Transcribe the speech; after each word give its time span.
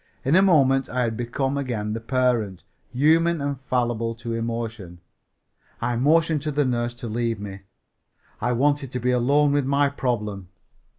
In 0.25 0.35
a 0.35 0.41
moment 0.41 0.89
I 0.89 1.03
had 1.03 1.15
become 1.15 1.59
again 1.59 1.93
the 1.93 1.99
parent, 1.99 2.63
human 2.91 3.39
and 3.39 3.61
fallible 3.61 4.15
to 4.15 4.33
emotion. 4.33 4.99
I 5.79 5.95
motioned 5.95 6.41
to 6.41 6.51
the 6.51 6.65
nurse 6.65 6.95
to 6.95 7.07
leave 7.07 7.39
me. 7.39 7.59
I 8.41 8.53
wanted 8.53 8.91
to 8.93 8.99
be 8.99 9.11
alone 9.11 9.51
with 9.51 9.67
my 9.67 9.89
problem. 9.89 10.47